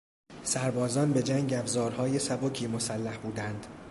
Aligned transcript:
سربازان 0.43 1.13
به 1.13 1.23
جنگ 1.23 1.53
افزارهای 1.53 2.19
سبکی 2.19 2.67
مسلح 2.67 3.17
بودند. 3.17 3.67